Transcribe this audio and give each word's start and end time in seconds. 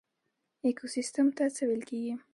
ایکوسیستم 0.65 1.27
څه 1.37 1.43
ته 1.55 1.61
ویل 1.67 1.83
کیږي 1.89 2.13